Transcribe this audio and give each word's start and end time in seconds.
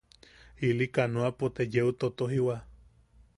Ili 0.69 0.85
kanoapo 0.95 1.45
te 1.55 1.63
yeu 1.73 1.89
totojiwa. 1.99 2.55